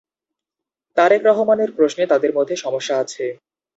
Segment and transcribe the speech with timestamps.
[0.97, 3.25] তারেক রহমানের প্রশ্নে তাদের মধ্যে সমস্যা আছে।